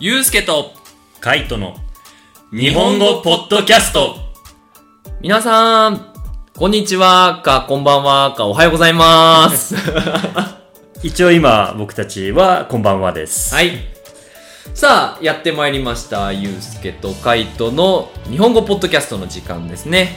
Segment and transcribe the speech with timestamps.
[0.00, 0.72] ゆうすけと
[1.20, 1.76] カイトの
[2.50, 4.16] 日本語ポッドキャスト
[5.20, 6.14] 皆さん、
[6.56, 9.76] こんにちはか、こんばんはか、おはようございます。
[11.04, 13.54] 一応今僕たちはこんばんはです。
[13.54, 13.72] はい。
[14.74, 16.32] さあ、やってまいりました。
[16.32, 20.16] ゆうすけとカイトの日本語ポッドキャストの時間ですね。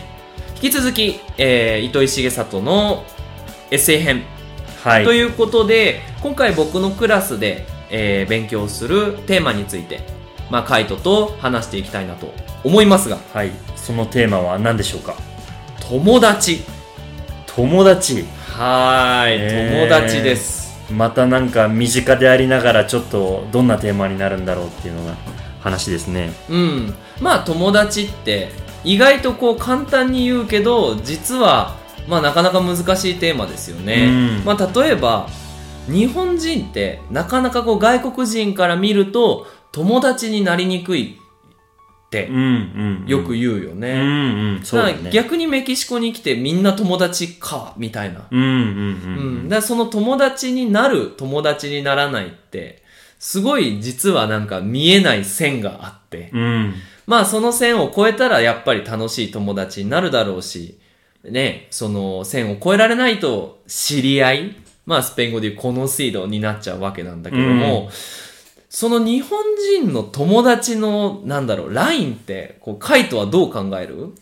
[0.55, 3.03] 引き続き、えー、糸井重里の
[3.69, 4.23] エッセイ編
[4.83, 5.03] はい。
[5.03, 10.01] ということで今回僕のクラスで、えー勉強するテーマについて、
[10.49, 12.33] まあ、カイトと話していきたいなと
[12.63, 13.17] 思いますが。
[13.33, 13.51] はい。
[13.75, 15.15] そのテーマは何でしょうか？
[15.89, 16.61] 友達。
[17.47, 18.25] 友達？
[18.57, 19.89] はーい、えー。
[19.89, 20.65] 友達です。
[20.91, 25.15] またなんか身近でありながらちょっとどんなテーマになるんだろうっていうのが
[25.61, 26.31] 話ですね。
[26.49, 26.93] うん。
[27.21, 28.49] まあ友達って
[28.83, 31.75] 意外とこう簡単に言うけど実は
[32.07, 34.45] まあなかなか難しいテーマですよね、うん。
[34.45, 35.27] まあ例えば
[35.87, 42.29] 日本人ってなかなかこう外国人から見ると友達になりにくいって。
[43.07, 44.61] よく言うよね、うんうん。
[44.63, 45.11] そうだだからね。
[45.11, 48.59] 逆にメキシコに来てみんな友達かみたいな、うんうんうう
[49.41, 49.49] んん。
[49.49, 52.83] だその友達になる友達にならないって
[53.19, 56.75] すごい実はなんか見えない線があって、うん。
[57.05, 60.79] まあその線を越えたらやっぱり楽しい友達になるだろうし
[61.23, 64.55] ねその線を越えられないと知り合い
[64.85, 67.89] まあスペイン語で言うコノシードになっちゃうわけなんだけども、うん。
[68.69, 69.41] その日本
[69.79, 74.13] 人の友達のなんだろうラインってこうカイトはどう考える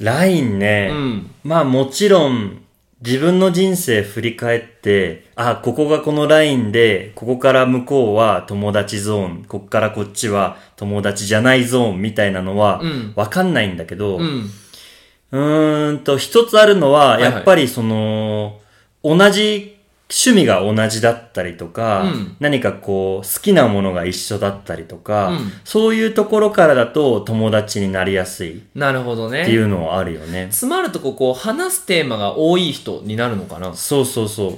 [0.00, 0.90] ？LINE ね。
[0.92, 1.30] うん。
[1.44, 2.62] まあもちろん
[3.04, 13.12] 自分の人生振り返って、あ、ここがこのラインで、ここから向こうは友達ゾーン、ここからこっちは友達じゃないゾーンみたいなのはうん。
[13.16, 17.32] わかんないんだけど、ううんーんと一つあるのは、いはい。
[17.32, 18.60] やっぱりその、
[19.02, 19.79] 同じ
[20.12, 22.36] 趣味が同じだったりとか、うん。
[22.40, 25.52] 何かこう好きなものが一緒だったりとか、うん。
[25.64, 29.44] そういうところからだと友達になりやすいっなるほどね。
[29.44, 30.48] ていうのはあるよね。
[30.50, 33.72] つまるとここう話すテーマが多い人になるのかな？
[33.74, 34.52] そうそうそう。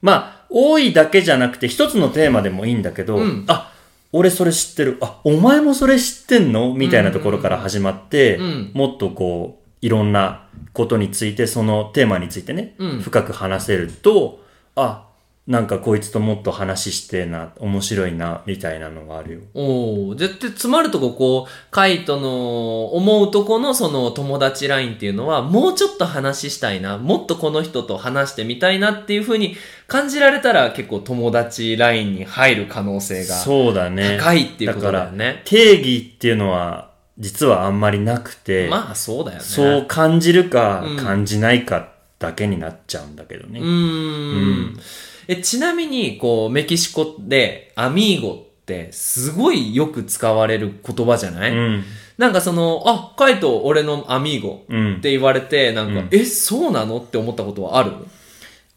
[0.00, 3.44] まあ、多いだけじゃなくて、一つのテーマでもいいんだけど、うん。
[3.48, 3.72] あ、
[4.12, 4.98] 俺それ知ってる。
[5.00, 6.72] あ、お前もそれ知ってんの？
[6.74, 8.70] みたいなところから始まって、うん。
[8.72, 13.00] もっとこう、いろんなことについて、そのテーマについてね、うん。
[13.00, 14.44] 深く話せると、
[14.76, 15.06] あ、
[15.46, 19.40] なんかこいつともっと話してえな、面白いな、みたいなのがあるよ。
[19.54, 34.18] おお絶対つまるとここうカイトの思うとこのその友達ラインっていうのはもうちょっと話したいなもっとこの人と話してみたいなっていうふうに感じられたら結構友達ラインに入る可能性がそうだね。
[34.18, 43.60] 高いっていうことだよから、ね定義っていうのは、実はあんまりなくて、まあそうだよねそう感じるかうん感じないかだけになっちゃうんだけどね。
[43.60, 44.80] うーん
[45.28, 51.84] えちなみにこうメキシコでアミーゴってすごいよく使われる言葉じゃない、うん。
[52.16, 55.00] なんかそのあカイト俺のアミーゴうんっ。
[55.00, 56.98] て言われて、なんか、うんえ、そうなの？
[56.98, 57.92] って思ったことはある？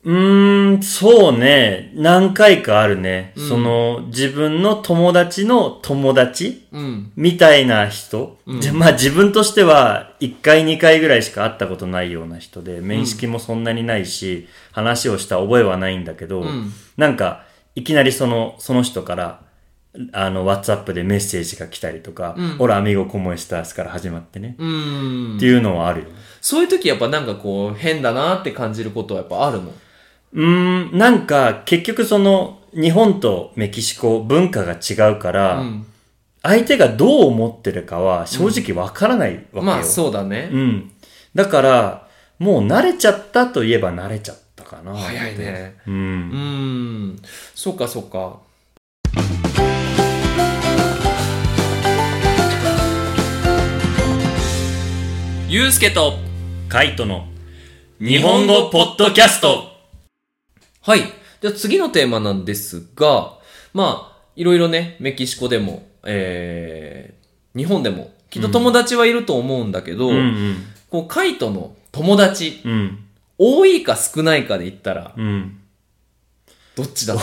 [0.01, 1.91] うーん、そうね。
[1.93, 3.33] 何回かあるね。
[3.35, 7.11] うんその、自分の友達の友達うん。
[7.17, 8.37] みたいな人。
[8.45, 17.43] うんじゃまあ自分としては1回2回ぐらいしか会ったことないような人で、面識もそんなにないし、話をした覚えはないんだけど、うんなんか、
[17.75, 19.41] いきなりその、その人から、
[20.13, 24.55] あの、WhatsApp でメッセージが来たりとか、うんオラアミゴコモエスタースから始まってね。
[24.59, 26.05] うっていうのはあるよ。
[26.39, 29.73] そういう時やっぱなんかこう、変だなって感じることはやっぱあるの？
[30.33, 35.85] うーん、なんか結局その日本とメキシコ文化が違うから、うん。
[36.41, 39.63] 相手がどう思ってるかは正直わからないわけよ。
[39.63, 40.49] まあそうだね。
[40.51, 40.91] うん。
[41.35, 42.07] だから、
[42.37, 44.95] もう慣れちゃったといえば慣れちゃったかな。
[44.95, 45.37] 早い。
[45.37, 45.75] ね。
[45.85, 45.91] う。
[45.91, 46.35] うんー
[47.15, 47.19] ん。
[47.53, 48.39] そっかそっか。
[55.49, 56.13] ゆうすけと、
[56.69, 57.27] カイトの
[57.99, 59.68] 日本語ポッドキャスト。
[60.81, 61.01] はい。
[61.41, 63.37] じゃあ次のテーマなんですが、
[63.73, 70.55] まあ、いろいろね、メキシコでも、えー、日本でも、きっと友達はいると思うんだけど、うんうん。
[70.89, 73.03] こう、カイトの友達、うん。
[73.37, 75.59] 多いか少ないかで言ったら、うん。
[76.75, 77.21] どっちだと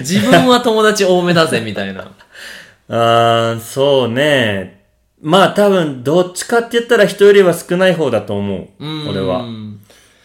[0.00, 2.12] 自分は友達多めだぜ、みたいな。
[2.88, 4.82] あー、そうね。
[5.20, 9.08] まあ多分、どっちかって言ったら人よりは少ない方だと思う。
[9.08, 9.42] 俺は。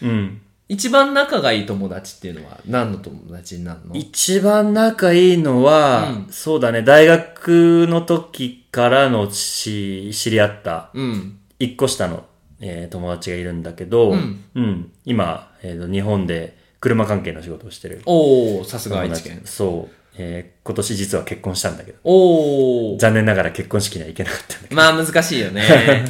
[0.01, 0.41] うん。
[0.69, 3.95] 一番仲がいい友達っていうのは何の友達になるの？
[3.95, 11.39] 一番仲いいのは、うんそうだね、大学の時からのし知り合った、うん。
[11.59, 12.25] 一個下の、
[12.59, 19.41] えー友達がいるんだけど、うん今、えーと、日本で車関係の仕事をしてるおー、さすが愛知県。
[19.45, 19.93] そう。
[20.17, 22.99] えー今年実は結婚したんだけど、おー。
[22.99, 24.75] 残念ながら結婚式には行けなかったんだけど。
[24.75, 25.63] まあ難しいよね。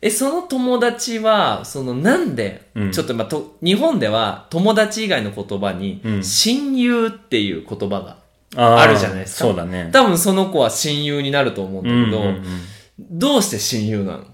[0.05, 2.91] え、その友達は、そのなんで、うん。
[2.91, 6.23] ちょっとまあと、日本では友達以外の言葉に、うん。
[6.23, 8.17] 親友っていう言葉が、
[8.55, 9.45] あーあるじゃないですか。
[9.45, 9.89] そうだね。
[9.91, 12.61] 多分その子は親友になると思うんだけど、うんうんうん。
[12.99, 14.25] どうして親友なの？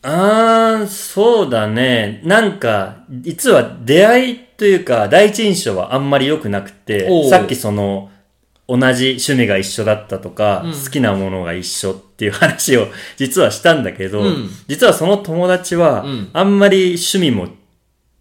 [0.00, 2.22] あー、そうだね。
[2.24, 7.28] なんか、実は出会いというか、第一印象はあんまり良くなくおて、う。
[7.28, 8.10] さっきその、
[8.66, 17.48] 同じ趣味が一緒だったとか、うん好きなものが一緒っていう話を 実はしたんだけど、うん実はその友達はうん、あんまり趣味も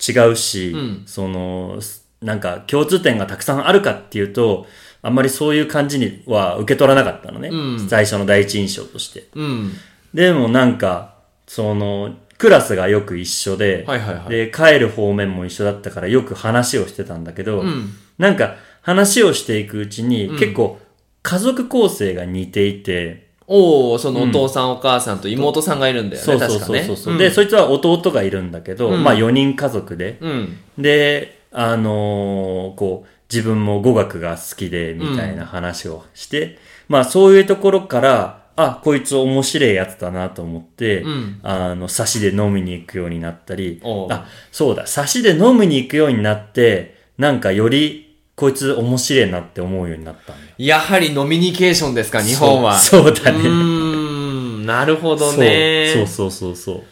[0.06, 1.80] 違うし、うんその、
[2.22, 4.68] なんか共通点がたくさんあるかっていうと、
[5.02, 7.50] あんまりそういう感じには受け取らなかったのね。
[7.50, 9.28] うん最初の第一印象として。
[9.36, 9.74] うん。
[10.14, 11.16] でもなんか、
[11.48, 14.30] その、クラスがよく一緒で、はいはいはい。
[14.30, 17.94] で、帰る方面も一緒だったからよく話をしてたんだけど、うん。
[18.18, 20.40] なんか話をしていくうちに、うん。
[20.40, 20.80] 結構
[21.24, 26.84] 家族構成が似ていて、おー、そのお父さんお母さんと妹さんがいるんだよね、そうそう確かね。
[26.84, 27.18] そうそうそう、ん。
[27.18, 29.04] で、そいつは弟がいるんだけど、うん。
[29.04, 30.58] まあ4人家族で、うん。
[30.78, 41.40] で、あのーこう、自分も語学が好きで、みたいな話をして、まあそういうところから、あ、こいつ面白いやつだなと思って、うん。
[41.42, 44.08] あの、差しで飲みに行くようになったりお、う。
[44.12, 48.03] あ、そうだ、差しで飲みに行くようになって、なんかより、
[48.36, 50.56] こいつ面白いなって思うようになったんだよ。
[50.58, 52.80] やはりノミニケーションですか、日本は。
[52.80, 55.92] そうそうだねうーん、なるほどね。
[55.94, 56.84] そうそうそうそうそう。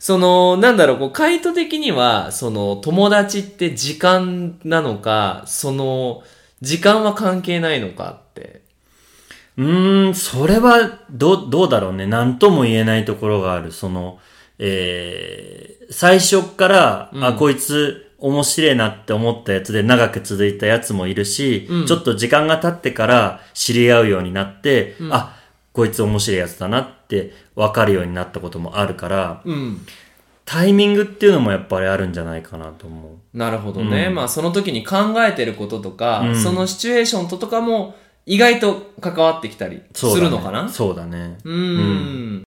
[0.00, 6.22] その、なんだろう、こう、回答的には、その、友達って時間なのか、その、
[6.62, 8.62] 時間は関係ないのかって。
[9.58, 12.06] うーん、それは、どう、どうだろうね。
[12.06, 13.72] なんとも言えないところがある。
[13.72, 14.18] その、
[14.58, 25.36] えー、最初から、あ、こいつ、面白いなって思ったやつで長く続いたやつもいるし、うんちょっと時間が経ってから知り合うようになって、あ、
[25.72, 29.86] こいつ面白いやつだなって分かるようになったこともあるから、うん。
[30.44, 33.38] タイミングっていうのもやっぱりあるんじゃないかなと思う。
[33.38, 34.06] なるほどね。
[34.06, 37.94] うんまあ、その時に考えてることとか、うんそのシチュエーションととかも、
[38.26, 40.68] 意外と関わってきたりすそうだねるのかな？
[40.68, 41.38] そうだね。
[41.44, 41.56] うーん。
[42.32, 42.49] ゆうす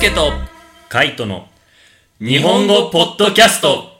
[0.00, 0.32] けと
[0.88, 1.48] カイトの
[2.20, 3.92] 日本語ポッドキャスト。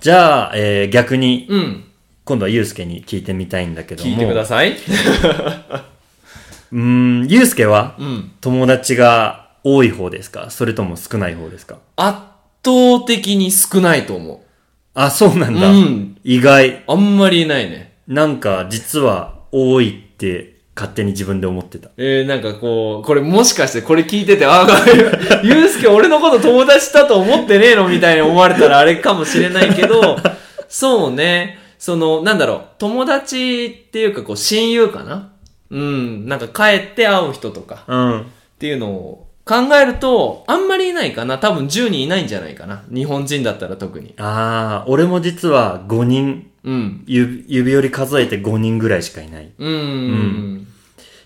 [0.00, 1.84] じゃあ、えー逆に、うん。
[2.24, 4.10] 今度はユうスケに聞いてみたいんだけども。
[4.10, 4.72] 聞いてください。
[4.72, 8.32] うーん、ゆうすけはうん。
[8.40, 10.50] 友達が多い方ですか？
[10.50, 11.78] それとも少ない方ですか？
[11.96, 12.18] 圧
[12.64, 14.44] 倒的に少ないと思
[14.94, 15.60] あ、そうなんう。
[15.60, 15.70] だ。
[15.70, 16.16] うん。
[16.24, 16.82] 意外。
[16.86, 17.92] あんまりいないね。
[18.08, 21.90] なんか、実は多いって勝手に自分で思ってた。
[21.98, 24.66] えー、なんかこう、これもしかしてこれ聞いてて、あ、
[25.42, 30.16] ゆうすけ俺のこと友達だと思ってねえのみたいに思われたらあれかもしれないけど、
[30.68, 31.58] そうね。
[31.78, 35.32] その、なんだろう、友達っていうかこう、親友かな？
[35.70, 36.28] うん。
[36.28, 38.20] なんか帰って会う人とかうん。
[38.20, 38.24] っ
[38.58, 41.38] ていうのを考えると、あんまりいないかな。
[41.38, 42.84] 多分10人いないんじゃないかな。
[42.94, 44.14] 日本人だったら特に。
[44.18, 47.04] あー、俺も実は5人、うん。
[47.06, 49.50] 指指折り数えて5人ぐらいしかいない。
[49.58, 49.68] うん。
[49.68, 50.66] うん。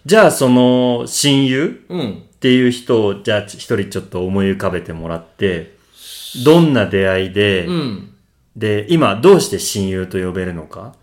[0.05, 2.13] じゃあ、その、親友うん。
[2.13, 5.77] っていう人を、じゃあ、一人ちょっと思い浮かべてもらって、
[6.45, 8.11] どんな出会いで、うん。
[8.57, 10.95] で、今、どうして親友と呼べるのか？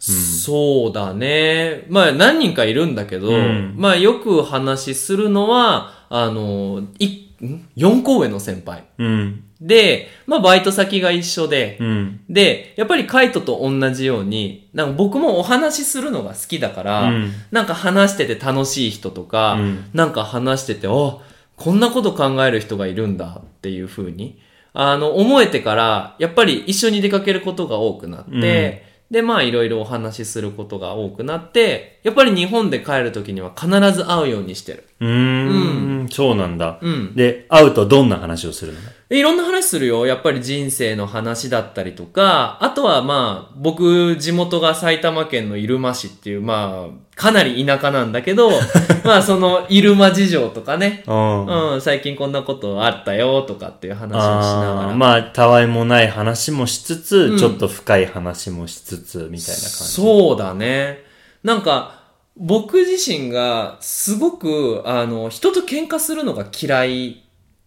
[0.00, 1.84] そうだね。
[1.90, 7.06] まあ何人かいるんだけど、うんまあよく話するのは、あの、い、
[7.44, 8.84] ん ?4 校上の先輩。
[8.98, 9.44] うん。
[9.60, 12.20] で、まあバイト先が一緒で、うん。
[12.28, 17.32] で、やっぱりカイトと同じように、なんか僕もお話しするのが好きだから、うん。
[17.50, 19.84] なんか話してて楽しい人とか、うん。
[19.92, 21.18] なんか話してて、あ、
[21.56, 24.38] こんなこと考える人がいるんだっていう風に、
[24.72, 34.84] あの、思えてから、やっぱり一緒に出かけることが多くなって、で、まあいろいろお話しすることが多くなって、やっぱり日本で帰るときには必ず会うようにしてる。
[35.00, 36.78] うーん、そうなんだ。
[36.80, 37.14] うん。
[37.14, 38.78] で、会うとどんな話をするの？
[39.10, 40.06] いろんな話するよ。
[40.06, 48.50] やっぱり人生の話だったりとか、あとはまあ、僕、地元が埼玉県の入間市っていう、まあ、かなり田舎なんだけど、
[49.04, 51.72] まあその入間事情とかね、うん。
[51.74, 54.88] うん、最近こんなことあったよとかっていう話をしながら。
[54.88, 59.70] あーまあ、たわいもない話もしつつ、うんちょっと深い話もしつつ、みたいな感じ。
[59.70, 61.09] そうだね。
[61.42, 62.00] なんか、
[62.36, 67.22] 僕自身がすごく、あの、人と喧嘩するのが嫌い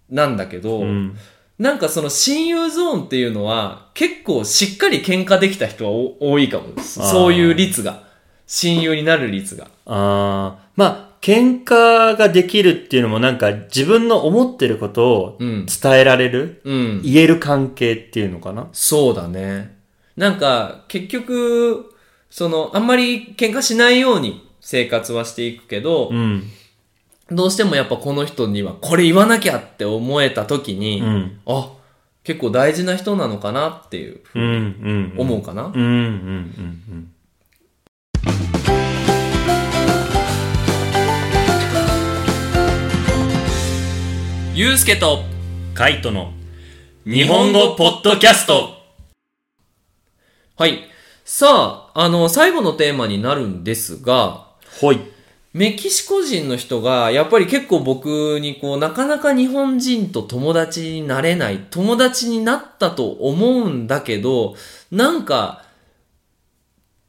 [0.10, 1.18] なんだけど、うん。
[1.60, 8.12] なんかその親友ゾーンっていうのは結構しっかり喧嘩できた人はお多いかもそういう率が。
[8.46, 9.65] 親友になる率が。
[9.86, 15.65] ああ、まあ、喧嘩ができるっていうのもなんか自分の思ってることをうん。
[15.65, 17.01] 伝えられる、うん。
[17.03, 19.77] 言える関係っていうのかなそうだね。
[20.18, 21.93] なんか、結局、
[22.36, 26.50] その、あんまり喧嘩しないように生活はしていくけど、うん。
[27.30, 31.40] どうしてもやっぱこの人にはこれ言わなきゃって思えた時に、うん。
[31.46, 31.70] あ、
[32.24, 34.44] 結構大事な人なのかなっていう、うん。
[34.44, 35.13] うん。
[35.16, 35.72] 思うかな？
[44.56, 45.20] ゆうすけと、
[45.75, 46.34] カイトの
[47.06, 48.70] 日本語ポッドキャスト。
[50.58, 50.80] はい。
[51.24, 51.48] さ
[51.80, 54.48] あ、あの、最後のテーマになるんですが、
[54.80, 55.00] ほい。
[55.54, 64.56] メキシコ人の人が、やっぱり結構僕にこう、なかなか日本人と友達になれない、友達になったと思うんだけど、
[64.92, 65.64] なんか、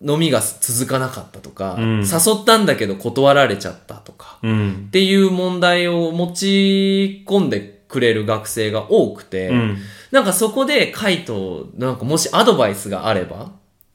[0.06, 4.90] 飲みが続かなかったとか、うん誘ったんだけど断られちゃったとか、うんっ。
[4.90, 9.78] ていう問題を持ち込んでくれる学生が多くて、うん。
[10.10, 13.52] なんかそこでカイト、なんかもしアドバイスがあれば、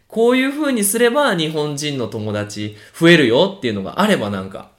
[0.09, 4.71] こういう風にすれば日本人の友達増えるよっていうのがあればなんか。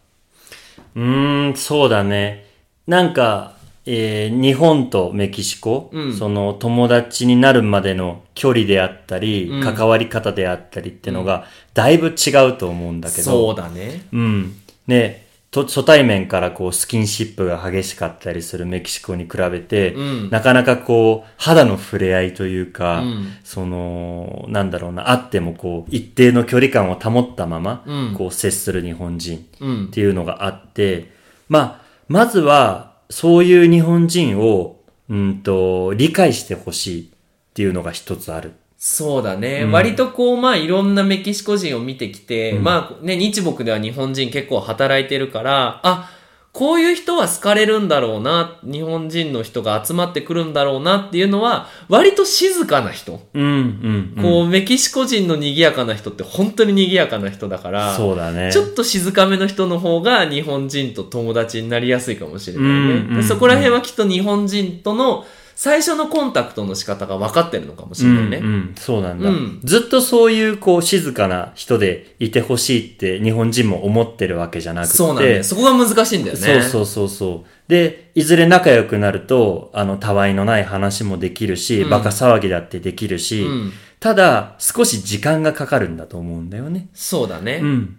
[0.97, 2.47] うーん、そうだね。
[2.87, 3.55] なんか、
[3.87, 13.23] えー日本とメキシコ、うんその友達になるまでの距離であったり、うん関わり方であったりっていうのが、だいぶ違うと思うんだけど。
[13.23, 14.03] そうだね。
[14.13, 14.57] うん。
[14.89, 29.89] ね、と初対面からこうスキンシップが激しかったりするメキシコに比べて、うんなかなかこう肌の触れ合いというか、うんその、なんだろうな、あってもこう一定の距離感を保ったまま、うんこう接する日本人うんっ。
[29.89, 31.11] ていうのがあって、
[31.49, 37.07] まあ、まずはそういう日本人を、うんと、理解してほしいっ
[37.55, 38.53] ていうのが一つある。
[38.83, 46.11] そうだね、うん割とこう、まあいろんなメキシコ人を見てきて、まあね、日木では日本人結構働いてるから、あ、
[46.53, 53.21] こういう人は好かれるんだろうな、日本人の人が集まってくるんだろうなっていうのは、割と静かな人。
[53.35, 54.23] うん、うん、うん。
[54.23, 58.51] こう、メキシコ人の賑やかな人って本当に賑やかな人だから、そうだね。
[58.51, 62.71] ちょっと静かめの人の方が日本人と友達になりやすいかもしれないね。
[62.71, 65.27] うんうんうんでそこら辺はきっと日本人との
[65.63, 68.37] 最初のコンタクトの仕方が分かってるのかもしれないね。
[68.39, 74.97] うんうん、そうなんだ、うんずっとそういうこう静かな人でいてほしいって日本人も思ってるわけじゃなくて。
[74.97, 75.45] そうなんだよ。
[75.45, 76.41] そこが難しいんだよね。
[76.41, 77.49] そうそうそうそう。
[77.69, 86.89] で、いずれ仲良くなると、あの、たわいのない話もできるし、うんバカ騒ぎだってできるし、うんただ、少し時間がかかるんだと思うんだよね。
[86.95, 87.61] そうだね。
[87.63, 87.99] うん。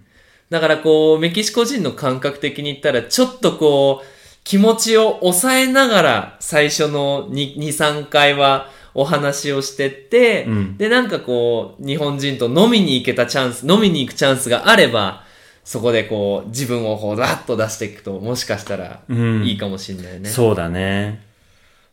[0.50, 4.21] だからこう、メキシコ人の感覚的に言ったら、ちょっとこう、
[4.52, 15.24] 気持ちを抑えながら最初の2、2 3回はお話をしてって、うんで、なんかこう、日本人と飲みに行けたチャンス、飲みに行くチャンスがあれば、
[15.64, 20.28] そこでこう、自分をこう、ざっと出していくと、もしかしたらうんいいかもしれないね。
[20.28, 21.22] そうだね。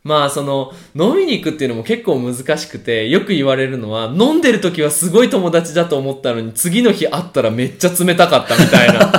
[0.03, 9.11] まあその飲みに行くっていうのも結構難しくてよく言われるのは飲んでる時はすごい友達だと思ったのに次の日会ったらめっちゃ冷たかったみたいな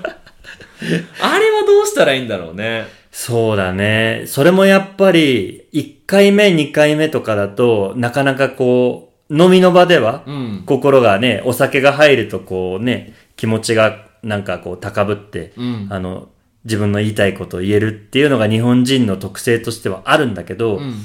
[1.81, 2.85] どうしたらいいんだろうね。
[3.11, 4.25] そうだね。
[4.27, 10.63] それもやっぱり、1回目、2回目とかだと、なかなかこう、飲みの場では、うん。
[10.67, 15.87] 心がね、お酒が入るとこうね、気持ちがなんかこう高ぶって、うん。
[15.89, 16.29] あの、
[16.65, 21.01] 自分の言いたいことを言えるっていうのが日本人の特性としてはあるんだけど、うん。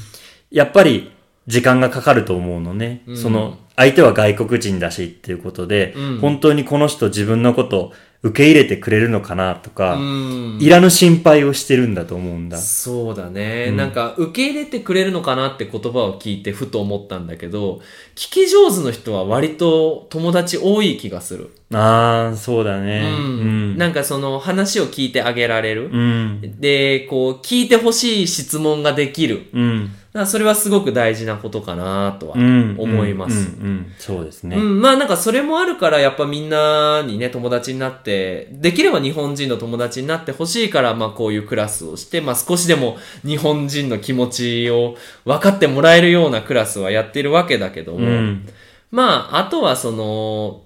[0.51, 1.11] やっぱり
[1.47, 3.03] 時間がかかると思うのね。
[3.07, 3.17] うん。
[3.17, 6.19] その、相手は外国人だしっていうことで、うん。
[6.19, 7.93] 本当にこの人自分のこと
[8.27, 12.57] 受け入れてくれるのかなとか、うんいらぬ心配をしてるんだと思うんだ。
[12.57, 17.81] そうだね、うんなんか受け入れてくれるのかなって言葉を聞いてふと思ったんだけど
[18.15, 23.03] 聞き上手の人は割と友達多い気がする、ああ、そうだね。
[23.19, 26.61] うんなんかその話を聞いてあげられる、うん。
[26.61, 29.49] で、こう、聞いてほしい質問ができる。
[29.53, 29.91] うん。
[30.25, 32.77] それはすごく大事なことかなとはうん。
[32.79, 33.51] 思います。
[33.99, 34.57] そうですね。
[34.57, 48.49] うん、まあなんかそれもあるからやっぱみんなにね友達になって、できれば日本人の友達になってほしいからまあこういうクラスをして、まあ少しでも日本人の気持ちを分かってもらえるようなクラスはやってるわけだけども、うん。
[48.93, 50.63] まああとはその、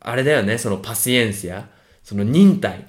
[0.00, 1.68] あれだよね、そのパシエンスや、
[2.02, 2.86] その忍耐。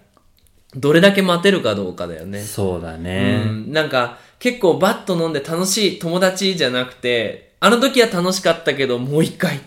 [0.76, 2.42] どれだけ待てるかどうかだよね。
[2.42, 3.46] そうだうね。
[3.46, 9.60] ん、なんか結構バッと飲んで楽しい友達じゃなくて、あの時は楽しかったけどもう一回、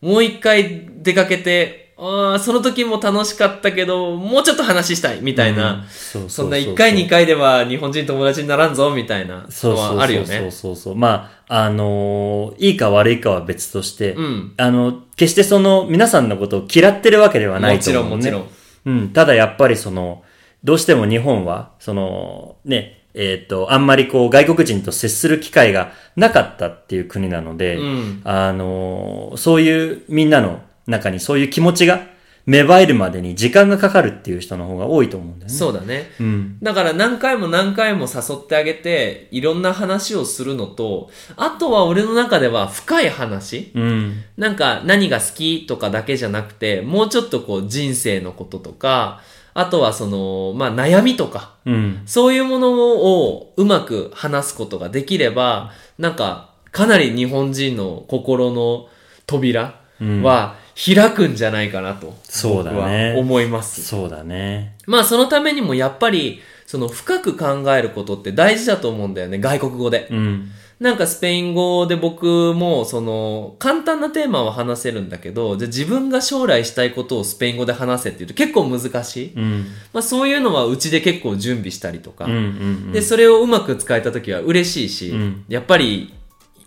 [0.00, 10.50] もう一回出かけて、ああ、その時も楽しかったけど、もうちょっと話したいみたいな、うんそんな一回二回では日本人友達にならんぞみたいなのそうはあるよそうね。
[10.50, 10.96] そうそう。
[10.96, 14.54] まあ、あのーいいか悪いかは別として、うん。
[14.56, 18.30] あの、決してその、皆さんのことを嫌ってるわけではないもちろと思う、ね。
[18.30, 18.48] んもち
[18.86, 18.96] ろん。
[18.96, 19.08] うん。
[19.10, 20.24] ただやっぱりその、
[20.64, 32.00] どうしても日本は、その、ね、えっ、と、あんまりこう外国人と接する機会がなかったっていう国なので、うんあの、そういうみんなの中にそういう気持ちが
[32.44, 35.56] 芽生えるまでに時間がかかるっていう人の方が多いと思うんだよね。
[35.56, 36.10] そうだね。
[36.18, 36.58] うん。
[36.60, 44.24] だから何回も何回も誘ってあげて、いろんな話をするのと、あとは俺の中では深い話うん。
[44.36, 49.20] なんか何が好きとかだけじゃなくて、もうちょっとこう人生のこととか、
[49.54, 52.02] あとはその、まあ悩みとか、うん。
[52.06, 58.88] そういうものをうまく話すことができれば、なんかかなり日本人の心の
[59.26, 59.80] 扉
[60.22, 63.82] は開くんじゃないかなと、そうだね思います。
[63.84, 64.76] そうだね。
[64.86, 70.08] まあそのためにもやっぱり、その深く考えることって大事だと思うんだよね、外国語で。
[70.10, 70.50] うん。
[70.80, 79.32] なんかスペイン語で僕もその簡単なテーマは話せるんだけど、じゃあ自分が将来したいことをスペイン語で話せって言うと結構難しい。
[79.36, 79.66] うん。
[79.92, 82.24] まあそういうのはうちで結構準備したりとか。
[82.24, 82.32] うん。
[82.32, 82.92] うん。
[82.92, 86.12] で、それをうまく使えた時は嬉しいし、うんやっぱり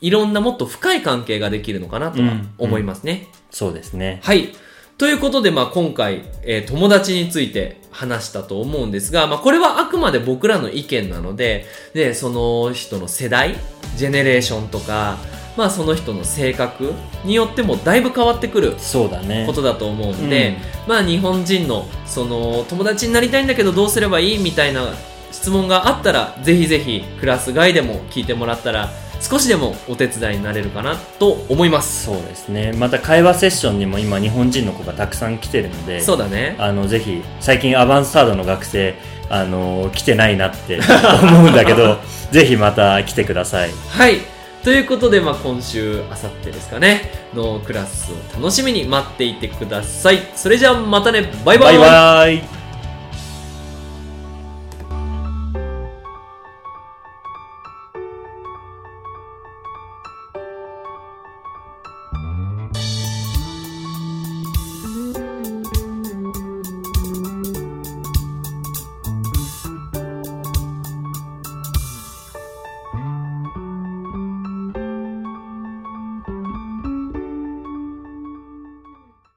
[0.01, 3.27] いろんなもっと深い関係ができるのかなとは思いますね。
[3.49, 4.19] そうですね。
[4.23, 4.53] はい。
[4.97, 13.55] ということで、まあ、今回、えー友達について話したと思うんですが、まあ、これはあくまで僕らの意見なので、で、その人の世代、
[13.95, 15.17] ジェネレーションとか、
[15.55, 16.91] まあ、その人の性格
[17.23, 19.45] によってもだいぶ変わってくるそうだね。
[19.47, 24.89] ことだと思うんで、まあ、日本人の、その、友達になりたいんだけどどうすればいいみたいな
[25.31, 28.89] 質問があったら、ぜひぜひ、クラス外でも聞いてもらったら、
[29.27, 32.05] 少しでもお手伝いになれるかなと思います。
[32.05, 32.73] そうですね。
[32.73, 36.55] また会話セッションにも今日本人の子がたくさん来てるので、そうだね。
[36.59, 38.93] あの、ぜひ、最近アバンサードの学生、
[39.29, 40.79] あの、来てないなって
[41.23, 41.97] 思うんだけど、
[42.31, 43.71] ぜひまた来てください。
[43.89, 44.21] はい。
[44.63, 50.19] ということで、まあ、今週、あさってですかね、のクラスを楽しみに待っていてください。
[50.35, 52.54] それじゃあ、またね、バイバイバイバイ